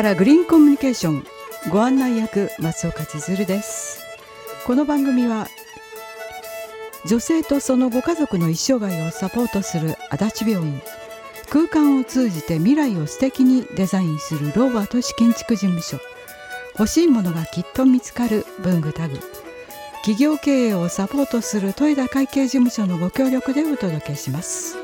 [0.00, 1.26] からグリーンコミュニケーション。
[1.68, 4.02] ご案内役松岡千鶴です。
[4.64, 5.46] この番組は
[7.04, 10.80] 女性とそのご家族の一生涯をサポートする足立病院。
[11.50, 15.98] 空間を通じて未来を素敵にデザインするローバー都市建築事務所。
[16.78, 19.20] 欲しいものがきっと見つかる文具タグ。
[19.96, 24.79] 企業経営をサポートする豊田会計事務所のご協力でお届けします。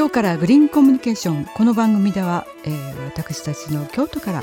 [0.00, 1.44] 今日からグリーンコミュニケーション。
[1.44, 4.42] この番組では、えー、私たちの京都から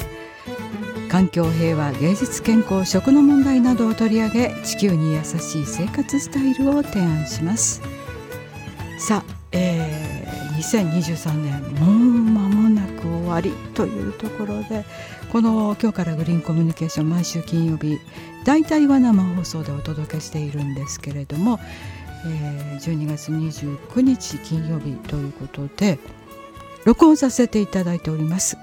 [1.10, 7.82] 環境平和芸術健康食の問題などを取り上げ地球に優しい生活スタイルを提案します。
[9.00, 14.86] さあ、えー、2023年もう間もなく終わりというところで
[15.32, 17.98] この今日からグリーンコミュニケーション毎週金曜日
[18.46, 21.60] 大体は生放送でお届けしているんですけれども、
[22.26, 26.00] えー、12月29日金曜日ということで
[26.86, 28.58] 録音させていただいております。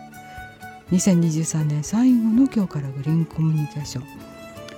[0.93, 4.05] 2023年最後の今日からグリーンコミュニケーション。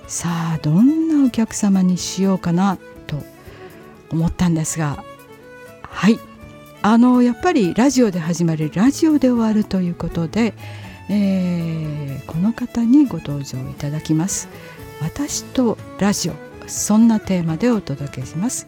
[0.07, 3.23] さあどんなお客様にしようかなと
[4.09, 5.03] 思ったんですが。
[5.81, 6.19] はい。
[6.81, 10.53] あのやっぱりラジオで始まりラジオで終わるということで、
[11.09, 14.47] えー、この方にご登場いただきます。
[15.01, 16.46] 私とラジオ。
[16.67, 18.65] そんなテーマでお届けします。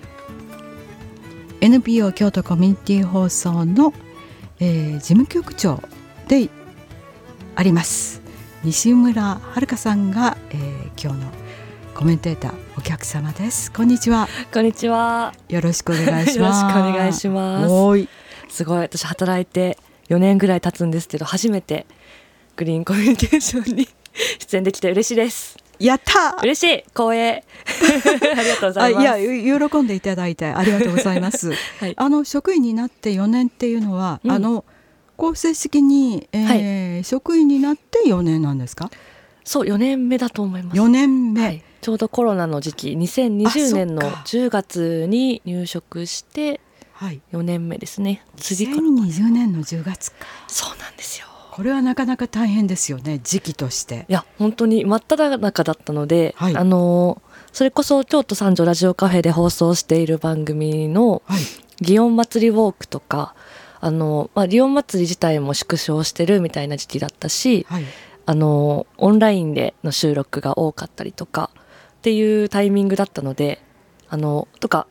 [1.62, 3.94] NPO 京都コミュニティ放送の、
[4.60, 5.82] えー、事務局長
[6.28, 6.50] で
[7.56, 8.22] あります。
[8.64, 11.32] 西村遥さんが、えー、今日の
[11.94, 13.72] コメンテーターお客様です。
[13.72, 14.28] こんにちは。
[14.54, 15.34] こんにちは。
[15.50, 16.40] よろしくお願いします。
[16.40, 17.68] よろしくお願いします。
[18.50, 18.82] すごい。
[18.82, 19.78] 私働いて
[20.10, 21.86] 4年ぐらい経つんですけど初めて
[22.56, 23.88] グリーンコミュニケーションに
[24.40, 26.38] 出演できて嬉しいですやった！
[26.42, 26.84] 嬉しい！
[26.88, 27.44] 光栄！
[28.38, 29.22] ありがとうございます。
[29.22, 34.66] いや喜んでいただいてありがとうございます、はい、あの職員になって4年っていうのは、うん、あの
[35.16, 38.92] 公正式に、えー、はい、職員になって4年なんですか？
[39.46, 40.80] そう4年目だと思います。
[40.80, 46.60] 4年目、はい、ちょうどコロナの時期2020年の10月に入職して
[47.32, 48.78] 4年目ですね、次から。
[48.82, 50.18] 2020年の10月か。
[50.48, 51.28] そうなんですよ
[51.60, 54.06] これはなかなか大変ですよね時期として。
[54.08, 57.22] いや本当に真っ只中だったので、はい、あの
[57.52, 61.22] それこそ京都三条ラジオカフェで放送している番組の
[61.84, 63.36] 「祇園祭りウォーク」とか
[63.82, 67.84] あの、まあ、祇園祭り自体も縮小してるみたいな時期だったし、はい、
[68.26, 73.62] あのオンラインでの収録が多かったりとかっていうタイミングだったので
[74.08, 74.88] あのとか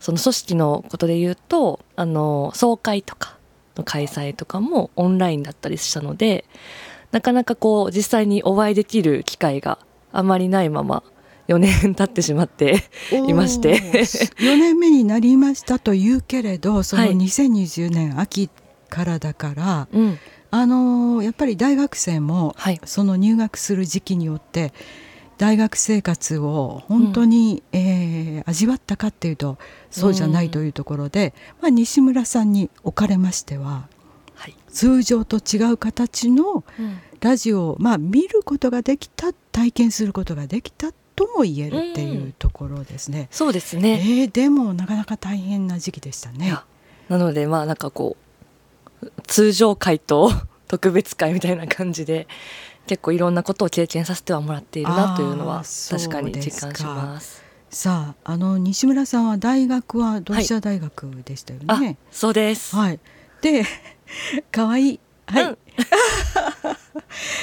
[0.00, 3.38] その組織のことで言うとあの総会とか
[3.76, 6.44] の開催とかもオンラインだったりしたので
[7.10, 9.78] なかなかこう実際にお会いできる機会が
[10.12, 11.02] あまりないまま
[11.48, 12.84] 4年経ってしまって
[13.28, 13.78] いまして。
[13.78, 18.48] 4年目になりましたというけれどその2020年秋
[18.88, 20.18] からだから、はいうん、
[20.50, 22.54] あのやっぱり大学生も、
[22.84, 24.72] その入学する時期によって
[25.42, 29.58] 大学生活を本当に、うん、えー、味わったかっていうと
[29.90, 33.88] そうじゃないというところで、うん、まあ、西村さんにおかれましては、
[34.36, 36.62] はい、通常と違う形の
[37.18, 43.22] ラジオを、まあ、見ることができた体験することができたとも言えるっていうところですね。
[43.22, 46.56] うん、そうですね、えー、でもなかなか大変な時期でしたね。
[47.08, 48.16] なのでまあなんかこ
[49.02, 50.30] う通常会と
[50.68, 52.28] 特別会みたいな感じで
[52.92, 57.42] 結構いろんなことを経験させてはもらっているなというのは確かに実感します。
[57.70, 61.66] さああの西村さんは大学は同志社大学でしたよね。
[61.74, 62.76] はい、そうです。
[62.76, 63.00] はい。
[63.40, 63.64] で
[64.50, 65.44] 可愛いはい。
[65.44, 65.58] うん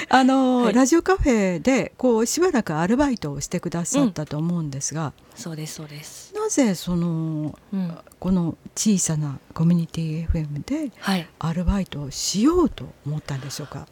[0.10, 10.92] あの、はい、ラジオカフェでこうしばらくアルバイトをしてくださったと思うんですが、うん、そうですそうですなぜその、うん、この小さなコミュニティ FM で
[11.40, 13.88] アルバイトをしようと思ったんでしょうか、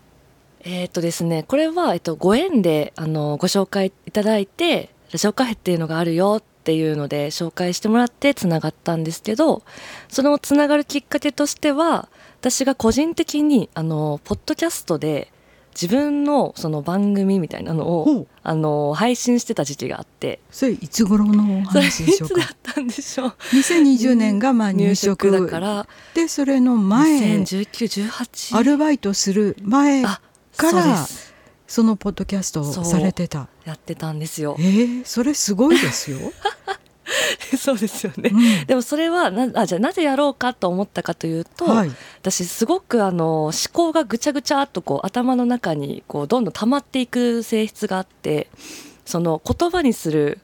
[0.70, 9.64] えー、っとですねこれは、えっと、ご縁であのご紹介いただいてラジオカフェっていうのがあるよっていうので紹介してもらってつながったんですけど
[10.10, 12.10] そのつながるきっかけとしては
[12.42, 15.32] 私が個人的にあのポッドキャストで
[15.72, 20.40] 自分のその番組みたいなのをあの配信してた時期があって。
[20.50, 22.42] それいつ頃の話でしょうか。
[22.42, 27.20] いつだったんでしょう2020年がまあ入職だからでそれの前。
[27.20, 30.04] 201918アルバイトする前
[30.58, 31.06] から
[31.68, 33.48] そのポッドキャストをされてた。
[33.66, 34.56] やってたんですよ。
[34.60, 36.18] えー、それすごいですよ。
[37.58, 48.50] そうですよね、うん、でもそれはなあじゃあなぜやろうかと思ったかというと、はい、私すごくあの思考がぐちゃぐちゃっとこう頭の中にこうどんどん溜まっていく性質があって
[49.06, 50.40] その言葉にする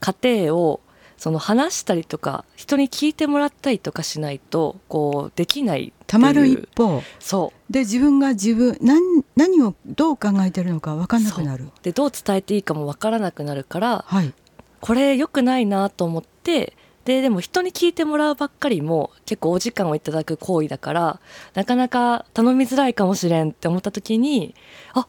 [0.00, 0.80] 過程を
[1.16, 7.02] その話したりとか人に聞いてもらったりとかしないとこうできないたまる一方。
[7.18, 9.02] そうで自分が自分何
[9.34, 11.70] 何をどう考えてるのか分かんなくなる。
[11.82, 14.32] でどう伝えていいかも分からなくなるから、はい、
[14.80, 21.20] これ良くないなと思ってででも人に聞いてもらうばっかりも結構お時間をいただく行為だから
[21.54, 24.54] なかなか頼みづらいかもしれんって思った時に
[24.92, 25.08] あ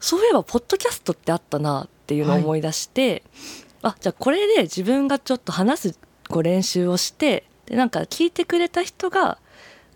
[0.00, 3.22] そういえばポッドキャストってあったなっていうのを思い出して、
[3.82, 5.98] はい、あじゃあこれで自分がちょっと話す
[6.30, 9.36] こう練習をしてでなんか聞いてくれた人が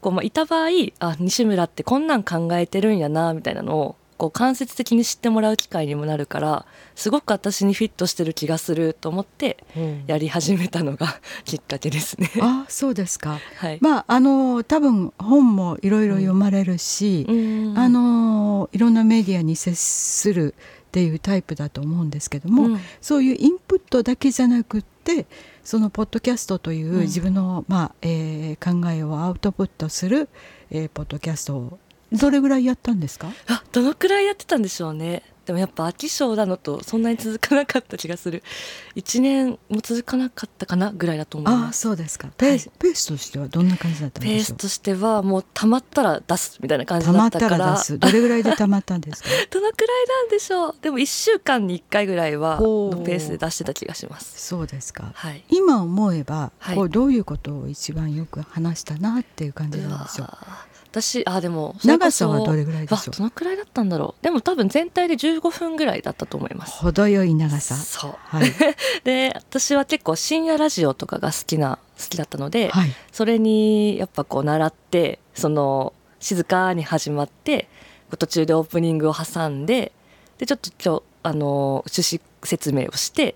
[0.03, 0.69] こう、まあ、いた場合
[0.99, 9.65] あ西村ってこんなん考えてるんやなみたいなのをこう間接的に知ってもらう機会にもなるからすごく私にフィットしてる気がすると思って
[10.07, 12.31] やり始めたのが きっかけですね。
[12.41, 17.33] あそうですか、はい、まああの多分本もいろいろ読まれるし、う
[17.73, 20.55] ん、あのいろんなメディアに接する
[20.89, 25.27] っていうタイプだと思うんですけども、うん、そういうインプットだけじゃなくって
[25.65, 30.29] そのポッドキャストという自分の、まあえー、考えをアウトプットする、
[30.71, 31.79] えー、ポッドキャストを
[32.13, 33.29] どれぐらいやったんですか？
[33.49, 38.43] あどのくらいやってたんでしょうねでもやっぱ飽き性なのとそんなに続かなかった気がする。
[38.97, 41.79] 1年も続かなかったかなぐらいだと思います。
[41.87, 42.29] あそうですか。
[42.37, 44.37] ペースはい、ペースとしてはどんな感じだったんでしょう？
[44.37, 47.51] ペースとしてはもうたまったら出すみたいな感じだったから。
[47.51, 47.99] たまったら出す。
[47.99, 49.29] どれぐらいでたまったんですか？
[49.51, 50.75] どのくらいなんでしょう？
[50.81, 54.47] でも1週間に1回ぐらいはのペースで出してた気がします。
[54.47, 60.29] そうですか、はい、今思えば、はい、こうどういうことを一番よく話したなっていう感じなんでしょう？
[60.93, 63.17] 私あでも長さはどれぐらいでしょう？
[63.17, 64.23] どのくらいだったんだろう。
[64.23, 66.73] でも多分全体で15分ぐらいだったと思います。
[66.81, 67.75] 程よい長さ。
[67.77, 68.53] そう、はい、
[69.05, 77.69] で私は結構深夜ラジオとかが好きな好きだったので、はい、それにやっぱこう習ってその静かに始まって
[78.19, 79.93] 途中でオープニングを挟んで
[80.37, 83.35] でちょっと今日あの趣旨説明をして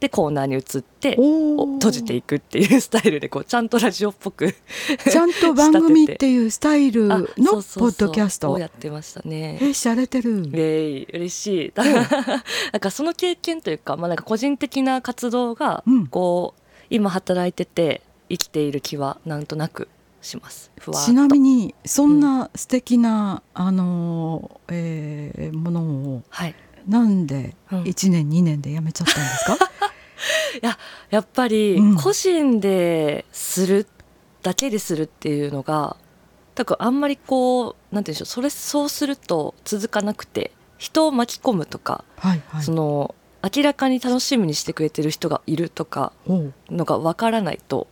[0.00, 4.54] でコーナーに移って閉じていくっていうスタイルでこうちゃんとラジオっぽく
[5.10, 8.50] ちゃんと番組っていうスタイルのポッドキャスト。
[8.50, 9.58] をやってましたね。
[9.60, 10.42] えしゃれてる。
[10.54, 11.72] えー、嬉しい。
[11.76, 18.00] なんかその経験というかまあなんか個人的な活動がこう、うん、今働いてて
[18.30, 19.88] 生きている気はなんとなく
[20.22, 20.70] します。
[21.04, 26.54] ちなみにそんな素敵な、うん、あの、えー、ものを、はい、
[26.86, 29.54] なんで1年、うん、2年で辞めちゃったんですか？
[30.62, 30.78] いや
[31.10, 33.86] やっぱり個人でする
[34.42, 35.96] だけでするっていうのが
[36.54, 43.14] 多分あんまりこうなんて言うんでしょうそれそうすると続かなくて人を巻き込むとか、はいはい、その
[43.56, 46.12] 明らかに楽しみにしてくれてる人がいるとか
[46.70, 47.86] のがわからないと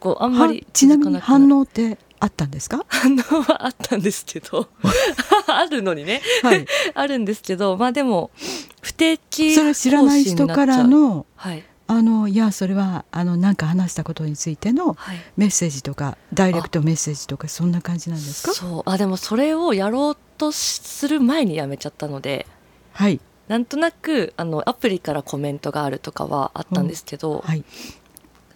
[0.00, 1.98] こうあんまりちなみに反応って？
[2.20, 2.84] あったんですか？
[2.88, 4.68] 反応はあったんですけど。
[5.48, 7.76] あるのにね、はい、 あるんですけど。
[7.76, 8.30] まあでも
[8.80, 14.96] 不定期それ知らない人からの、はい、あのいやそれはあの何か話したことについての
[15.36, 18.52] メッセージとか、はい、ダイレクトメッセージとかそんな感じなんですか？
[18.54, 18.82] そう。
[18.90, 22.46] あでもそれをやろうとする前にやめちゃったので、
[22.92, 27.64] はい、なんとなくあのアプリからコメントがあるとかはあったんですけど、はい、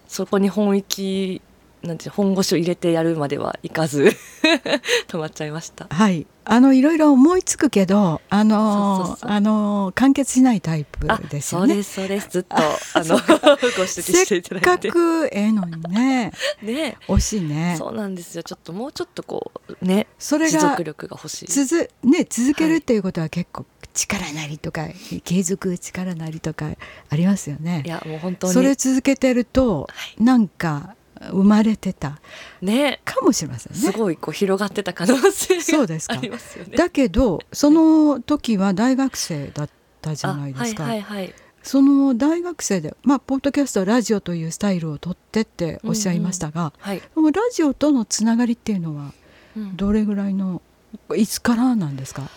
[0.07, 1.41] そこに本域
[1.83, 4.11] なんて本腰を入れてやるまではいかず
[5.07, 5.87] 止まっちゃいました。
[5.89, 11.67] はいあのいろいろ思いつくけどあのあの完結しないタイプですよね。
[11.67, 14.81] そうですそうですずっとあの ご指摘していただいて。
[14.81, 16.31] せっかくええのにね。
[16.61, 17.75] ね惜しいね。
[17.77, 21.45] そうなんですよちょっともうちょっとこうねそれが持続力が欲しい。
[21.47, 24.87] 続ね続けるっていうことは結構、力なりとか
[25.23, 26.71] 継続力なりとか
[27.09, 27.83] ありますよね。
[27.85, 29.87] いやもう本当にそれ続けてると、は
[30.19, 30.95] い、なんか
[31.29, 32.19] 生まれてた。
[32.61, 33.01] ね。
[33.05, 33.79] かもしれませんね。
[33.79, 36.75] すごいこう広がってた可能性がありますよね。
[36.75, 39.69] だけどその時は大学生だっ
[40.01, 40.83] たじゃないですか。
[40.83, 49.13] はいはいはい、その大学生で、まあ、ポッドキャストラジオというスタイルをとってっておっしゃいましたが、うんうんはい、ラジオとのつながりっていうのは
[49.75, 50.61] どれぐらいの、
[51.09, 52.29] うん、いつからなんですか？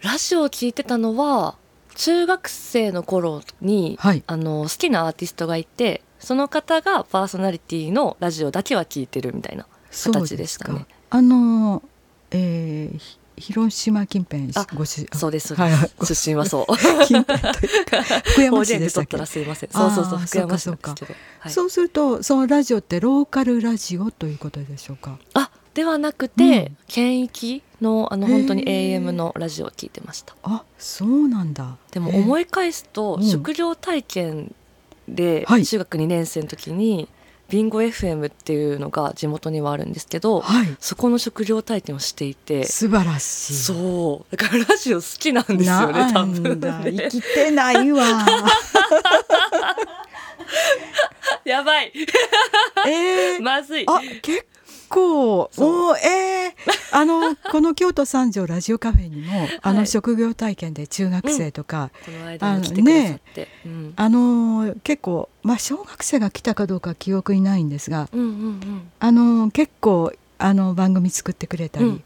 [0.00, 1.56] ラジオを聞いてたのは
[1.94, 10.86] 中学生の頃に、はい、あの好きなアーティストがいてその方がパーソナリティのラジオだけは聞いてるみたいな形でしたね。
[11.10, 11.82] あの、
[12.30, 13.00] えー、
[13.40, 15.72] 広島近辺ごしそうです、はい、
[16.04, 16.76] 出身はそう。
[17.06, 19.24] 近辺というか 福山市でしたっけ？
[19.26, 19.70] すいません。
[19.70, 25.18] そうそうそう福山市ですけど、はい、そうするとそのラジオってローカルラジオということでしょうか？
[25.34, 30.34] あではなくて、うん、県域のあの本当に AM のラジオを聞いてました。
[30.42, 31.76] あそうなんだ。
[31.92, 34.54] でも思い返すと職業体験
[35.08, 37.08] で、中学2年生の時に
[37.48, 43.54] ビンゴ FM っていうのが地元にはあるんですけど、はい、そこの食料体験をしていて素晴らしい。
[43.54, 44.36] そう。
[44.36, 47.08] だからラジオ好きなんですよね多分ね。
[47.08, 48.04] 生きてないわ。
[51.44, 51.92] やばい。
[52.86, 53.84] えー、まずい。
[53.86, 54.44] あ結
[54.88, 72.04] 構おえー、あのこの京都三条ラジオカフェにも、あの職業体験で中学生とか、うん、この間来てくださって、うん、あの結構まあ小学生が来たかどうか記憶にないんですが、うんうんうん、あの結構あの番組作ってくれたり、うん、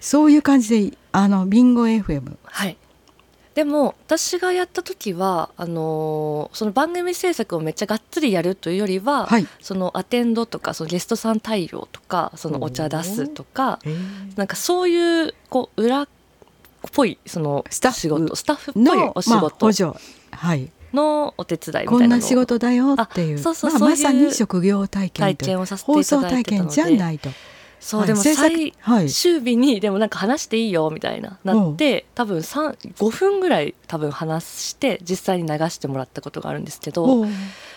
[0.00, 2.76] そういう感じであのビンゴ FM はい
[3.54, 13.80] でも私がやった時はあのー、その番組制作をめっちゃがっつりやるというよりは、はい、そのアテンドとかそのゲストさん対応とかそのお茶出すとか
[14.36, 16.08] なんかそういうこう裏っ
[16.92, 19.92] ぽいその仕事スタッフっぽいお仕事、ま
[20.30, 20.70] あ、はい。
[20.92, 23.38] のお手伝いこんな仕事だよっていう。
[23.38, 26.66] そうそうまあ、まさに職業体験体験をさせていただいてたので。
[26.66, 27.30] 放送体験じゃないと。
[27.80, 28.72] そう、はい、でも最
[29.08, 37.26] 終日にでもなんか話していいよみたいななって多分5分ぐらい多分話して実際に流してもらったことがあるんですけど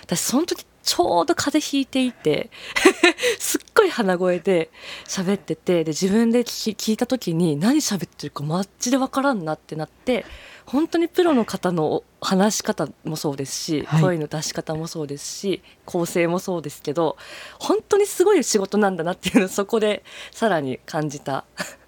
[0.03, 2.51] 私その時ちょうど風邪ひいていて
[3.39, 4.69] すっごい鼻声で
[5.07, 10.25] 喋っててで自分で聞いた時に何喋ってるかマッチで分からんなってなって
[10.65, 17.17] 本当にプロの方の話し方もそうですし、はい、声の出し方もそうですし構成もそうですけど
[17.59, 21.45] 本当にすごい仕事なんだなっていうのをそこでさらに感じた。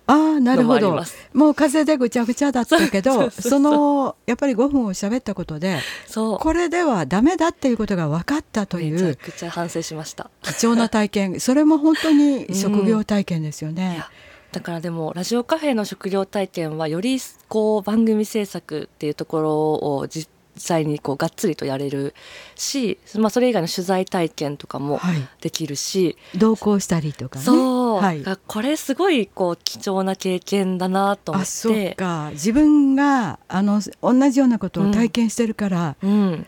[0.08, 1.04] ああなるほど。
[1.34, 5.80] もう風でぐちゃぐちゃだったけど そのやっぱり5分を喋ったことで
[6.14, 10.30] これではダメだっていうことが分かったというめちゃくちゃ反省しました。
[10.44, 11.40] 貴重な体験。
[11.40, 14.06] それも本当に職業体験ですよね。
[14.20, 14.25] うん
[14.56, 17.20] だからでもラジオカフェの食料体験はより
[17.50, 22.14] こう番組制作っていうところを実際にこうがっつりとやれる
[22.56, 25.02] し、まあ、それ以外の取材体験とかも
[25.42, 31.46] できるし、はい、同行したりとか、ね、そう、はい、これすごいこう貴重な経験だなと思って。
[31.46, 32.30] あそうか。
[32.32, 36.48] 自分があの同じようなことを体験してるから、うん、うん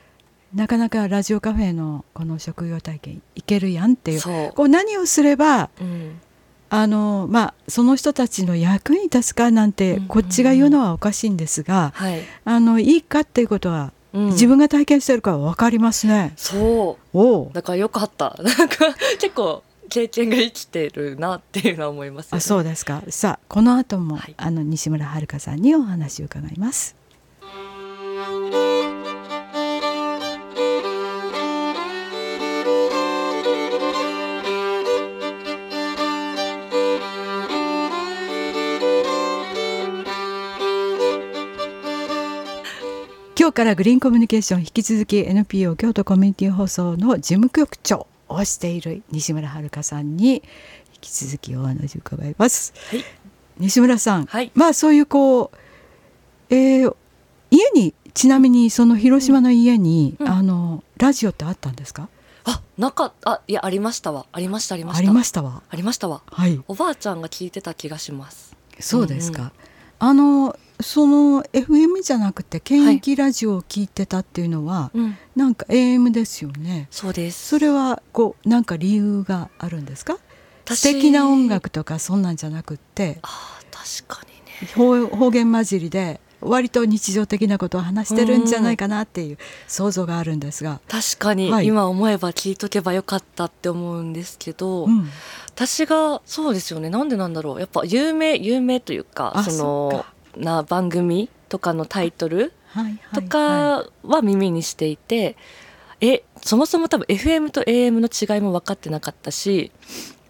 [0.55, 4.21] なかなかラジオカフェのこの職業体験いけるやんっていう。
[4.53, 6.21] こう何をすれば、うん、
[6.69, 16.33] あのまあ、その人たちの役に立つかなんてこっちが言うのはおかしいんですが、はい、あのいいかっていうことは、うん、自分が体験してるから分かりますね。
[16.35, 17.17] そう。
[17.17, 18.35] おだからよかった。
[18.43, 23.01] なんか結構経験が生きてるなっていうのは思います、ね、あそうですか。
[23.09, 26.95] さあこの後も、はい、あの西村遥さんにお話を伺います。
[43.47, 50.41] 今日からグリーンコミュニケーション引き続き NPO 京都コミュニティ放送の事務局長をしている西村遥さんに引
[50.99, 52.73] き続きお話を伺います。
[52.89, 53.05] はい、
[53.57, 56.95] 西村さん、はい、まあそういうこう、えー、
[57.49, 62.09] 家にちなみにその広島の家に、うん、あのラジオってあったんですか？
[62.43, 66.21] あ、なかあいやありましたわありましたありましたありましたわありましたわ。
[66.25, 66.61] はい。
[66.67, 68.57] おばあちゃんが聞いてた気がします。
[68.81, 69.39] そうですか。
[69.41, 69.51] うんうん、
[69.99, 76.87] あのその FM じゃなくて県域ラジオを聞いてたっていうのは、はいうん、なんか AM ですよね。
[76.91, 77.47] そうです。
[77.47, 80.17] それはこうなんか理由があるんですか？
[80.65, 85.07] 素敵な音楽とかそんなんじゃなくって、あ確かにね。
[85.07, 90.81] 方言混じりで割と日常的なことを話してるんじゃないかなっていう想像があるんですが。
[90.87, 95.09] 確かに、今思えば聞いとけばよかったって思うんですけど、うん、
[95.55, 96.89] 私がそうですよね。
[96.89, 97.59] なんでなんだろう。
[97.59, 99.43] やっぱ有名有名というか。
[99.49, 100.05] その
[100.37, 102.53] な番組とかのタイトル
[103.13, 105.35] とかは耳にしていて、
[106.01, 109.71] えそもそも多分 FM と AM の違いも分かってなかったし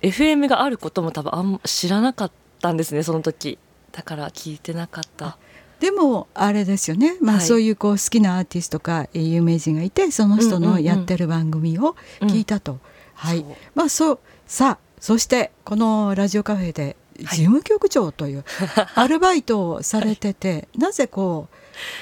[0.02, 3.58] FM があることも多分あん知らなかったんですねその時。
[3.92, 5.38] だから聞いてなかった。
[5.80, 12.80] でもあれですよね、まあ、そういうこう好きなアーティストか有名人がいてその人のやってる番組を聞いたと、
[13.14, 13.46] はい。
[13.76, 18.46] まあそうさあそしてこのラジオカフェで事務局長という
[18.96, 21.56] アルバイトをされてて、はい、なぜこう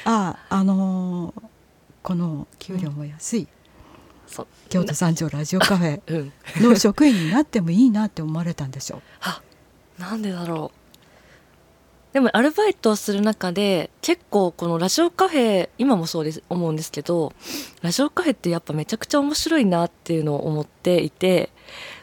[0.09, 1.41] ああのー、
[2.03, 3.47] この給料も安い、
[4.37, 6.31] うん、京都三条ラジオカフェ
[6.61, 9.01] の職員になってもいいなって思われたんでしょう？
[9.21, 9.41] あ
[9.97, 10.79] なんでだろう。
[12.13, 17.33] でもアルバイトをする中で結構このラジオカフェ今もそうです思うんですけど
[17.81, 21.49] ラジオカフェってやっぱめちゃくちゃ面白いなっていうのを思っていて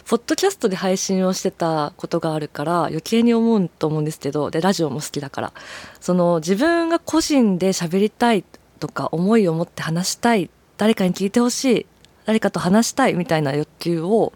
[0.06, 5.52] ポッドキャストで配信をしてたことがあるから余計に思うと思うんですけどでラジオも好きだから。
[6.00, 8.44] その自分が個人で喋りたい
[8.80, 11.86] とか思いを持って話したい誰かに聞いてほしい
[12.24, 14.32] 誰かと話したいみたいな欲求を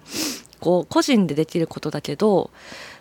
[0.61, 2.51] こう個人でできることだけど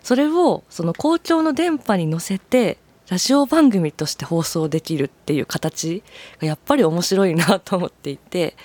[0.02, 6.02] それをその公共の電波に乗せてラジオ番組として放送できるっていう形
[6.40, 8.56] がやっぱり面白いなと思っていて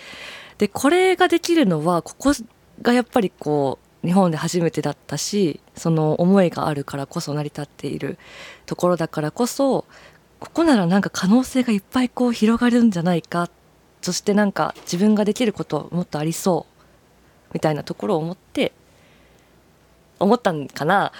[0.57, 2.33] でこれができるのはここ
[2.81, 8.17] がやっぱりこう日本で初めてだったしその思いがあるからこそ成り立っている
[8.65, 9.85] ところだからこそ
[10.39, 13.49] ここならなんか可能性がいっぱいこう広がるんじゃないか
[14.01, 16.65] そしてなんか自分ができることもっとありそ
[17.49, 18.71] うみたいなところを思って
[20.19, 21.11] 思ったんかな。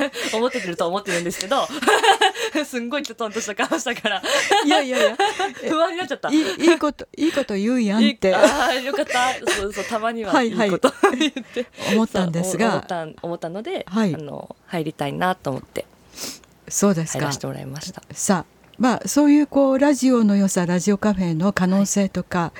[0.34, 1.66] 思ってると思ってるんですけど
[2.64, 4.22] すんごいきょとんとした顔したから。
[4.64, 5.16] いやいやいや。
[5.68, 6.30] 不安になっちゃった。
[6.30, 8.34] いいいいこといいこと言うやんって。
[8.34, 9.34] ああよかった。
[9.52, 10.70] そうそうたまにはいい。
[10.70, 12.70] こと言って、はい、思ったんですが。
[12.70, 15.86] 思った思ったので、はい、あの入りたいなと思って。
[16.68, 17.18] そうですか。
[17.20, 18.02] 入らせてもらいました。
[18.12, 22.52] さあまあ、そういうこうラジオの良さラジオカフェの可能性とか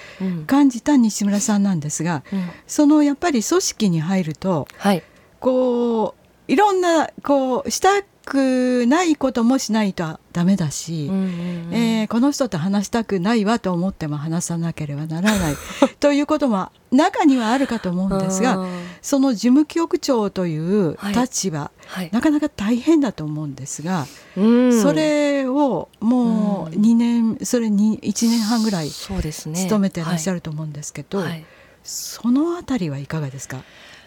[0.47, 5.03] 感じた西村さんなんですが、うん、そのやっぱり組織に入ると、はい、
[5.41, 11.27] こういろんなこうしたくないこともしないとダメだし、うんうんう
[11.71, 15.57] ん、えー、この人と話したくないわと思っても話さなければならない。
[16.01, 18.67] ということも中にはあるかと思うんですが
[19.01, 21.77] その事務局長という立場、はい。
[21.87, 31.45] はい、なかなか大変だと思うんですが、うん、それをもう2年、それに1年半ぐらい勤めてらっしゃると思うんですけど、はい、
[31.85, 33.63] そのあたりはいかがですか？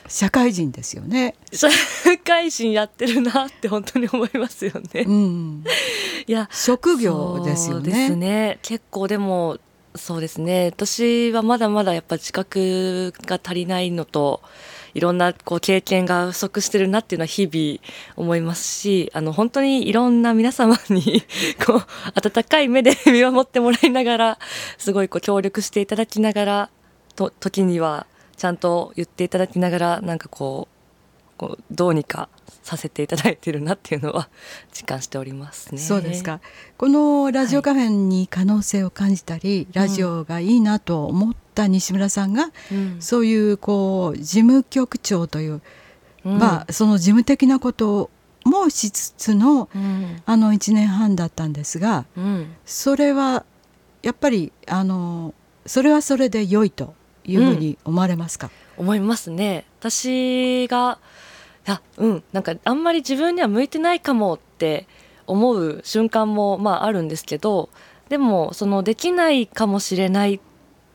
[0.09, 1.35] 社会人ですよね。
[1.53, 1.69] 社
[2.25, 5.63] 会人やってるなって本当に思いますよね、うん、
[6.27, 7.91] いや職業ですよね。
[7.91, 8.59] ですね。
[8.61, 9.59] 結構でも
[9.95, 10.71] そうですね。
[10.75, 14.41] 私はまだまだやっぱ自覚が足りないのと
[14.93, 17.79] いろんなこう経験が不足してるなっていうのは日々
[18.15, 21.23] 思いますしあの本当にいろんな皆様に
[21.65, 21.81] こう
[22.15, 24.39] 温かい目で見守ってもらいながら
[24.77, 26.69] すごいこう協力していただきながら
[27.15, 28.07] と時には
[28.39, 30.79] ちゃんと言っていただきながらなんかこう
[31.37, 32.29] こうどうにか
[32.63, 34.29] させていただいてるなっていうのは
[34.73, 35.81] 実感しておりますね。
[35.81, 36.39] そうですか。
[36.77, 45.61] このラジオカフェに可能性を感じたり、はい、ラジオがいいなと思った西村さんが、うん、そういうこう事務局長という、
[46.25, 48.09] うん、まあその事務的なこと
[48.45, 52.05] もしつつの、うん、あの1年半だったんですが、
[52.65, 53.45] それは
[54.01, 55.33] やっぱりあの
[55.65, 56.95] それはそれで良いと
[57.29, 59.65] いうふうに思われますか、思いますね。
[59.79, 60.99] 私が
[61.65, 62.23] あうん。
[62.33, 64.87] なんかあんまり自分には向いてないかもって
[65.27, 67.69] 思う瞬間もまああるんですけど
[68.09, 70.41] でもそのできないかもしれない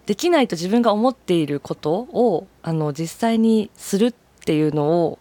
[0.07, 4.13] できないと自分が思っていることをあの実際にするっ
[4.45, 5.19] ていうのを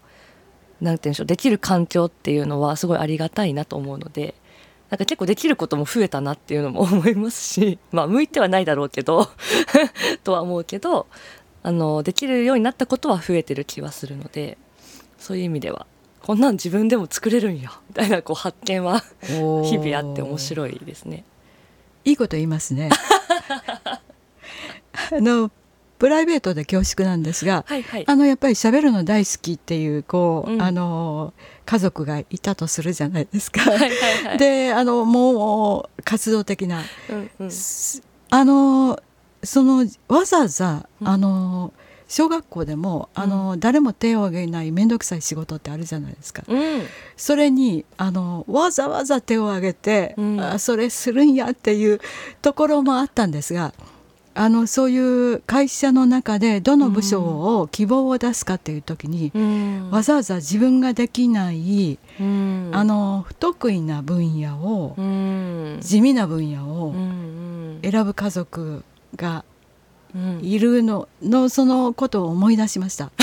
[0.80, 4.34] なんて言うんでしょうできる環境っていうのはすごいありがたいなと思うので
[4.90, 9.28] なんか結構できることも増えたなっていうのも思いますし まあ向いてはないだろうけど
[10.22, 11.06] とは思うけど
[11.62, 14.58] あのできるようになったことは増えてる気はするので
[15.18, 15.86] そういう意味では
[16.22, 21.24] こんなん自分でも作れるんやみたいなこう発見は日々あって面白いですね。
[22.04, 22.90] いいこと言いますね。
[23.82, 24.00] あ
[25.12, 25.50] の
[26.04, 31.32] プライベートで恐縮なんですが、はいはい、あのやっぱり喋るの大好きっていうこう、うん、あの
[31.64, 33.62] 家族がいたとするじゃないですか。
[33.62, 33.90] はいはい
[34.26, 37.50] はい、であのもう活動的な、うんうん、
[38.28, 39.02] あの
[39.42, 41.72] そのわざわざ、うん、あの
[42.06, 46.82] 小学校でもあの、誰も手を挙げない面倒くさい仕事ってあるじゃないですか、うん、
[47.16, 52.00] それにあのわざわざ手を挙げて、うん、あそれするんやっていう
[52.42, 53.72] ところもあったんですが
[54.34, 66.94] あのそういう会社の中でどの部署を希望を出すかっていう時に、うん、わざわざ自分ができない、うん、あの不得意な分野を、うん、地味な分野を
[67.82, 68.82] 選ぶ家族
[69.14, 69.44] が
[70.42, 73.10] いるののそのことを思い出しました。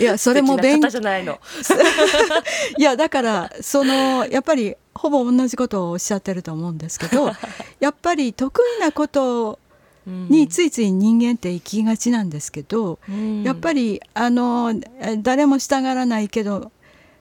[0.00, 0.88] いやそれも勉強。
[0.88, 1.40] じゃないの。
[2.78, 7.32] いやだからそのやっぱりほぼ同じことをおっしゃってると思うんですけど
[7.80, 9.58] やっぱり得意なこと
[10.06, 14.72] についつい人間って行きがちなんですけど、うん、やっぱりあの
[15.22, 16.72] 誰もしたがらないけど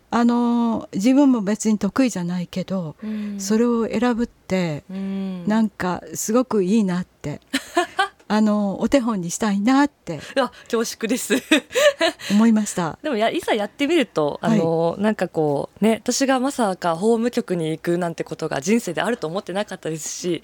[0.09, 7.41] あの自分も別に得意じゃないけど、うん、それを選ぶって、うん、なんかすごくいいなって
[8.27, 11.35] あのお手本にしたいなってあ恐縮です。
[12.31, 12.97] 思いました。
[13.01, 20.43] でもやいざやってみるとあの、はい、なんかこうね私がまさか法務局に行くなんてことが人生であると思ってなかったですし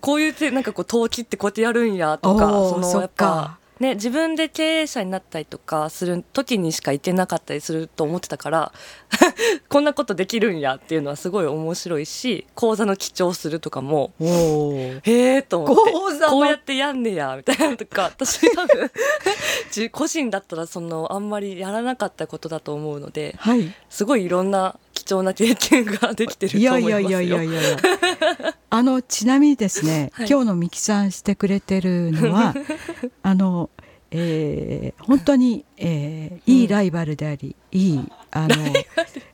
[0.00, 8.72] こういうなんかこう登記ってこうやってやるんやとかそのやっぱね、自分で経営者になったりとかする時にしか行けなかったりすると思ってたから
[9.70, 15.92] こんなことできるんやっていうのはすごい面白いし講座の記帳するとかもへえと思って
[16.28, 18.90] こうやってやんねやみたいなとか 私多分
[19.90, 27.00] 個人だったらそのあんまりやらなかったことだと思うので、はい、すごいいろんな貴重な経験ができてると思いますよ。
[27.00, 27.78] いやいやいやいやいや
[28.70, 32.54] あのちなみにですね、 はい、今日のミキさんしてくれてるのは
[33.22, 33.68] あの、
[34.12, 38.56] えー、本当に、えー、いいライバルであり、うん、いいあの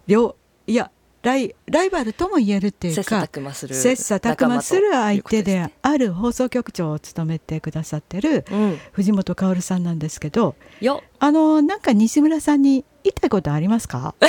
[0.06, 0.90] 両いや
[1.26, 8.44] ライライバルとも言えるっていうか切磋琢磨する相手である放送局長を務めてくださってる
[8.92, 14.14] 藤本薫さんなんですけど、うん、あのなんか西村さんに言いたいことありますか？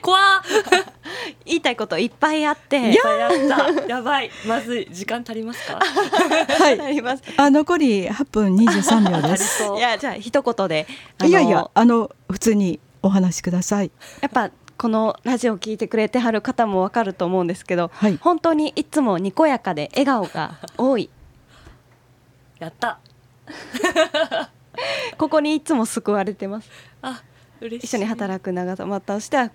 [0.00, 0.16] 怖
[1.44, 2.94] 言いたいこといっぱいあってやっ
[3.76, 3.84] た。
[3.86, 4.30] やばい。
[4.46, 5.78] まずい時間足りますか？
[5.78, 6.80] はい。
[6.80, 7.22] 足ります。
[7.36, 9.62] あ残り8分23秒です。
[9.76, 10.86] いやじゃあ一言で
[11.26, 13.90] いやいやあの普通にお話しください。
[14.20, 14.50] やっぱ
[14.80, 21.10] このラジオを聞いてくれてはる方もわかると思うんですけど、はい、本当にいつもにこやかで笑顔が多い。
[22.58, 22.98] やった。
[25.18, 26.70] ここにいつも救われてます。
[27.02, 27.22] あ
[27.60, 27.86] 嬉しい。
[27.88, 29.50] 一緒に働く長まとしては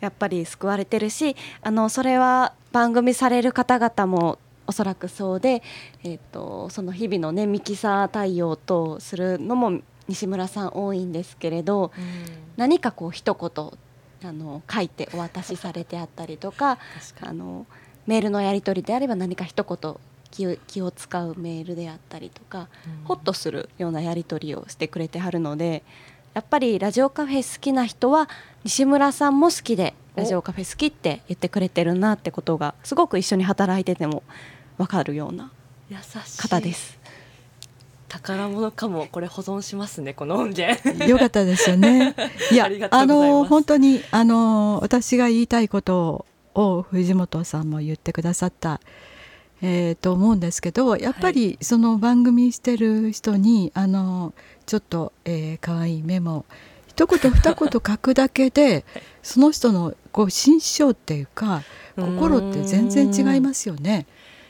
[0.00, 5.62] やっぱり救われてるしあのそれは番組される方々もおそらくそうで、
[6.02, 12.14] えーと、その日々のねミキサー対応とするのも西村さん多いんですけれど、うん、
[12.56, 13.78] 何かこう一言
[14.24, 16.78] あの書いてお渡しされてあったりとか
[17.20, 17.66] あの
[18.06, 19.96] メールのやり取りであれば何か一言
[20.30, 25.82] 気気を使うメールであったりとか、うん、ホッとするようなやり取りをしてくれてはるので
[26.34, 28.28] やっぱりラジオカフェ好きな人は
[28.64, 34.22] 西村さんも好きでラジオカフェ好きって言ってくれてるなってことがすごく一緒に働いてても
[34.76, 35.50] 分かるような
[36.38, 36.98] 方です。
[38.08, 40.76] 宝物かもこれ保存しますねこの音源。
[41.06, 42.14] よかったですよね。
[42.52, 48.80] いやあの本当にあの私が言いたいことを藤本さんも言ってくださった、
[49.62, 54.32] えー、と思うんですけどやっぱりその番組してる人に、あの
[54.66, 56.44] ちょっと、えー、可愛いメモ
[56.88, 58.84] 一言二言書くだけで
[59.22, 61.62] その人のこう心象っていうか
[61.96, 64.06] 心って全然違いますよね。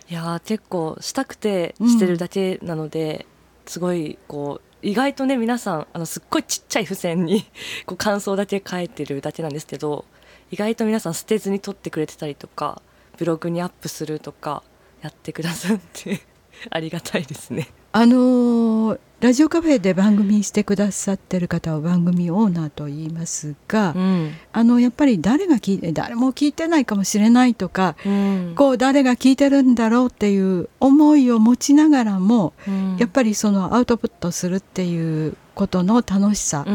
[0.08, 3.26] いや結構したくてしてるだけなので、
[3.66, 7.44] すごいこう意外とね皆さんあのすっごいちっちゃい付箋に
[7.86, 10.04] こう感想だけ書いてるだけなんですけど
[10.50, 12.80] 意外と皆さん捨てずに撮ってくれてたりとか
[13.16, 14.62] ブログにアップするとか
[15.02, 16.20] やってくださって
[16.70, 17.68] ありがたいですね。
[17.96, 36.66] あのー、ラジオカフェで番組してくださってる方は番組オーナーと言いますが、うん、あのやっぱり誰が聞いて誰も聞いてないかもしれないとか、うん、こう誰が聞いてるんだろうっていう思いを持ちながらも、うん、やっぱりそのアウトプットするっていうことの楽しさ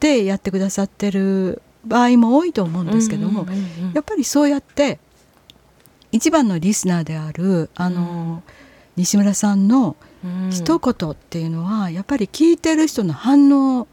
[0.00, 3.46] でやってくださってる場合も多いと思うんですけども、
[3.94, 4.98] やっぱりそうやって
[6.10, 8.42] 一番のリスナーであるあの、
[8.96, 9.94] 西村さんの
[10.50, 13.86] 「一言っていうのはやっぱり聞いてる人の反応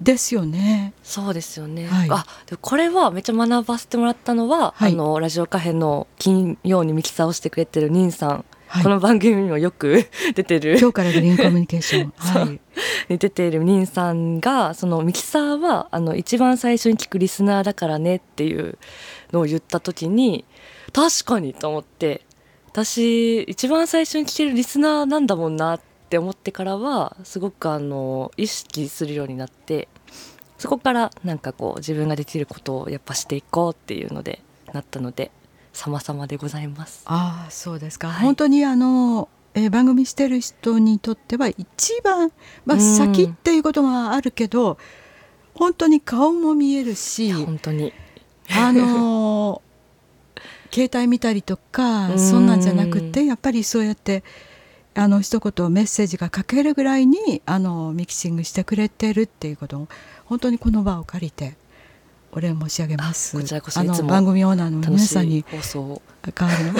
[0.00, 0.92] ですよね。
[1.02, 1.86] そうですよね。
[1.86, 8.44] はい、あでこれはめっちゃ学ばせてもらったのは、はい、あのラジオカフェの金曜にミキサーをしてくれてるニンさん。
[8.66, 10.78] はい、この番組にもよく 出てる。
[10.78, 12.60] 今日からグリーンコミュニケーション、 はい、
[13.10, 18.78] に出ているニンさんがそのミキサーはあの一番最初に聞くリスナーだからねっていう
[19.30, 20.46] のを言った時に
[20.92, 22.22] 確かにと思って
[22.72, 29.88] 私一番最初に聞けるリスナーなんだもんなって思ってからはすごくあの意識するようになって
[30.56, 34.40] そこからなんかこう自分ができることをやっぱしていこうっていうので
[34.72, 35.30] なったので
[35.74, 37.02] 様々でございます。
[37.06, 42.32] ああそうですか、はい、本当にあのえー、番組してる人にとっては一番、
[42.64, 44.78] まあ、先っていうこともあるけど、
[45.54, 47.92] 本当に顔も見えるし本当に。
[48.50, 49.60] あの
[50.72, 54.24] 携帯見たりとかそんなんじゃなくてやっぱりそうやって
[54.94, 59.88] あの一言メッセージが書けるぐらいにあのミキシングしてくれてるっていうことを
[60.24, 61.54] 本当にこの場を借りて
[62.34, 63.36] お礼申し上げます。
[63.36, 66.00] こちらこそあの番組オーナーの皆さんに放送
[66.38, 66.72] 変わる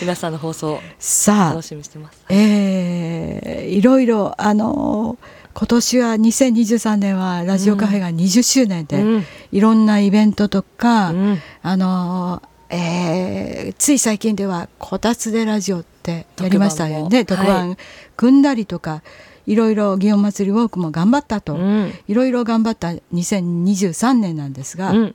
[0.00, 2.24] 皆さんの放送さあ楽しみしてます。
[2.30, 5.18] えー、いろいろあの
[5.58, 17.24] 今年は2023年はラジオカフェが20周年で、うん、いろんなイベントとか、うん、あのえー、つい最近ではこたつでラジオってやりましたよね。
[17.24, 17.78] 特番、はい、
[18.16, 19.02] 組んだりとか
[19.46, 25.14] いろいろ祇園祭りウォークも頑張ったと、うん、いろいろ頑張った2023年なんですが、うん、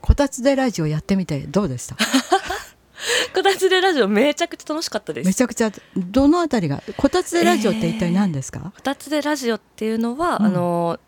[0.00, 1.96] こたつでラジオやってみてどうでした？
[3.34, 5.26] こたつでラジオめちゃくちゃ楽しかったです。
[5.26, 6.82] めちゃくちゃどのあたりが？
[6.96, 11.00] こたつでラジオって一体何ですか、えー、こたつでラジオっていうのは、うん、あの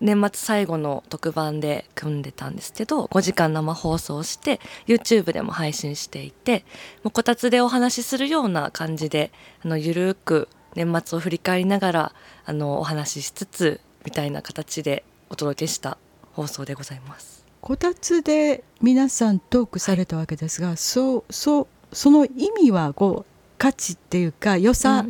[0.00, 6.64] 年末最後の特番で組んでたんですけど5時間生放送して YouTube でも配信していて
[7.04, 9.30] もうこたつでお話しするような感じで
[9.62, 12.12] あのゆるく年末を振り返りながら
[12.46, 15.98] あのお話ししつつみたいな形でお届けした
[16.32, 17.39] 放送でございます。
[17.60, 25.04] こたつで皆さんトークされたわけですが、はい、そうそうその意味はこう価値っていうか良さ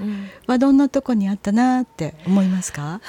[0.47, 3.01] はどんなとこにあったなって思いますか、うんうん、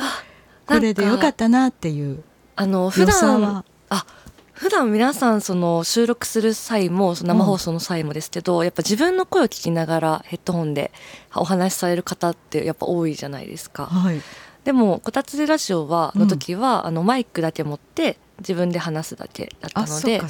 [0.67, 2.23] これでよかったなっていう
[2.55, 4.05] あの普段あ
[4.53, 10.91] 普段皆さんその収録する際も生放送の際もですけど、うん、やっぱ自分の声を聞きながらヘッドホンで
[11.33, 13.87] お話しされる方ってやっぱ多いじゃないですか。
[13.87, 14.21] はい、
[14.63, 20.21] でも「こたつでラジオは」の時は、うん、あのマイクだけ持って自分で話すだけだったので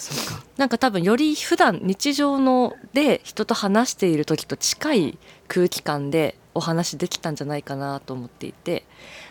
[0.58, 8.86] なんか多分より普段日常ので人と話している時と近い空気感でお話できたんじゃないかなと思っていて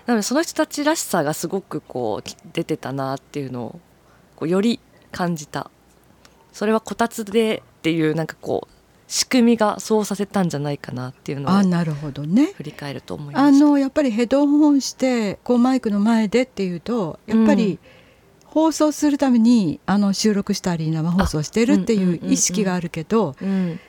[0.07, 3.81] なのでその人たちらしさがすごくこう出てたなっていうのを
[4.37, 4.81] こうより
[5.13, 5.71] 感じた。
[6.53, 8.75] それはこたつでっていうなんかこう
[9.07, 12.53] 仕組みがそうさせたんじゃないかなっていうのをあなるほどね。
[12.55, 17.79] 振り返ると思いますあのやっぱりヘッドホンしてこうマイクの前でっていうとやっぱり、うん
[18.51, 23.37] 放送するためにあの収録したり生放送してるっていう意識があるけど、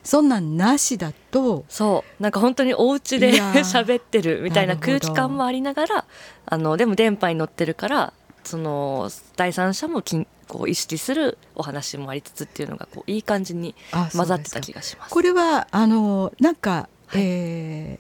[0.04, 2.24] そんなんなしだとそう。
[2.24, 6.06] なんか本当にお家で 喋ってるみたいな空気感もありながら
[6.46, 13.74] あのでも電波に乗ってるからその第三者もきこう意識するお話もありつつっていうのがこういい感じに
[14.16, 15.12] 混ざってた気がします。
[15.12, 18.00] これはあのなんか、はい、え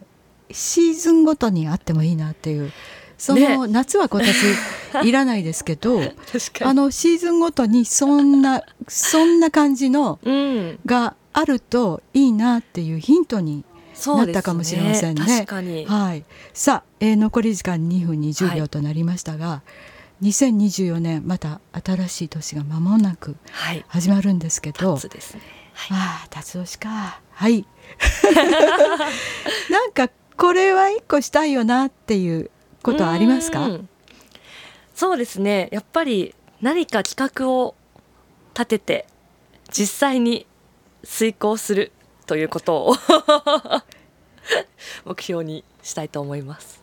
[0.49, 2.71] ー、シーズンごとにあってもいいなっていう。
[3.21, 4.57] その、ね、夏はこたつ
[5.05, 6.01] いらないですけど
[6.61, 13.63] あのシーズンごとにそんなそんな感じの、うん、があるといいなっていうヒントに
[14.07, 15.45] なったかもしれませんね。
[15.61, 16.23] ねはい、
[16.55, 19.61] さあ、えー、残り時間2分20秒となりましたが、は
[20.21, 23.35] い、2024年また新しい年が間もなく
[23.87, 25.41] 始まるんですけど、はい、ですね、
[25.75, 27.21] はい、ああ辰年か。
[27.33, 27.67] はい。
[29.69, 32.49] なんかこれは一個したいよなっていう
[32.81, 33.69] ことはありますか？
[34.95, 35.69] そうですね。
[35.71, 37.75] やっぱり何か企画を
[38.53, 39.07] 立てて
[39.71, 40.45] 実際に
[41.03, 41.91] 遂行する
[42.27, 42.95] ということを
[45.05, 46.81] 目標にしたいと思います。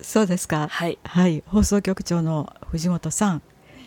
[0.00, 0.68] そうですか。
[0.70, 3.42] はい、はい、放送局長の藤本さん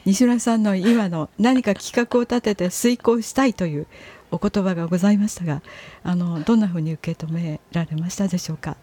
[0.05, 3.87] 西村さんの今の何か企画を立てて遂行したいという
[4.31, 5.61] お言葉がございましたが
[6.03, 8.75] あのどんなふうに受け止められましたでしょうか？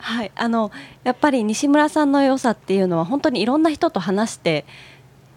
[0.00, 0.70] はい、あの
[1.04, 4.64] やっぱり西村さんの良さっていうのは本当にいろんな人と話して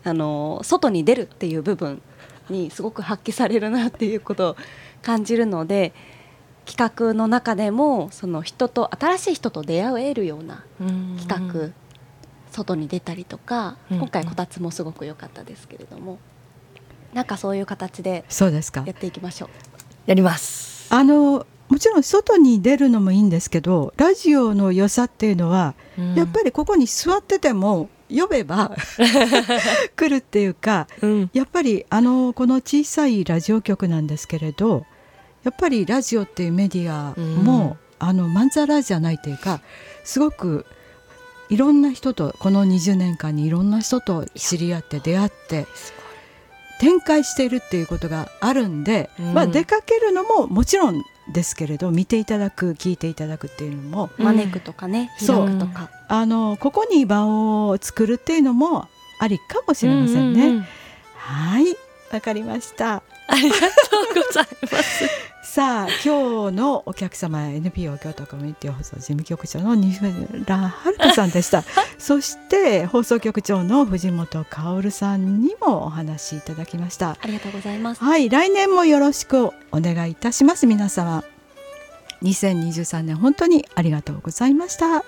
[0.03, 2.01] あの外に出るっていう部分
[2.49, 4.57] にすごく発揮されるなっていうことを
[5.01, 5.93] 感じるので
[6.65, 10.63] 企画の中でもその人と新しい人と出会えるような
[11.19, 11.71] 企画
[12.51, 16.19] 外に出たりとか今回こたつもすごく良かったですけれども
[17.13, 18.23] なんかそういう形で
[18.85, 19.49] やっていきましょう。
[20.07, 20.93] やります。
[20.93, 28.75] あのもちろん外に出るのもいいんですけどラジオの良さっていうのは、うん、やっぱりここに座ってても呼べば
[29.97, 34.85] 来るっていうか、うん、やっぱりあのこの小さいラジオ局なんですけれど
[35.43, 39.59] やっぱりラジオっていうメディアも、うん、あのまんざらじゃないというか
[40.03, 40.67] すごく
[41.49, 45.65] いろんな人とこの20年間にいろんな人と知り合って出会って
[46.79, 51.03] 展開しているっていうことがあるんで、うん、まあ、出かけるのももちろん
[51.33, 58.87] ですけれど見ていただく聞いていただくっていうのも、招くとかね開くとかあのここに場を作るっていうのも
[59.19, 60.47] ありかもしれませんね。
[60.47, 60.65] うんうん、
[61.15, 61.65] はい
[62.11, 63.01] わかりました。
[63.27, 65.32] ありがとうございます。
[65.43, 71.63] さあ今日のお客様 NPO 京都コミュニティ放送事務局長の西村遥さんでした。
[71.99, 77.17] そして放送局長の藤本薫さんにもお話しいただきました。
[77.21, 78.01] ありがとうございます。
[78.03, 81.23] はい来年もよろしくお願いいたします皆様。
[82.23, 85.03] 2023年本当にありがとうございました